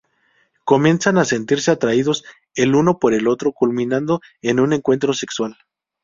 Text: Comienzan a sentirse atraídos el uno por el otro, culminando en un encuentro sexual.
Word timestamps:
Comienzan 0.63 1.19
a 1.19 1.25
sentirse 1.25 1.69
atraídos 1.69 2.23
el 2.55 2.73
uno 2.73 2.97
por 2.97 3.13
el 3.13 3.27
otro, 3.27 3.51
culminando 3.51 4.19
en 4.41 4.59
un 4.59 4.73
encuentro 4.73 5.13
sexual. 5.13 5.55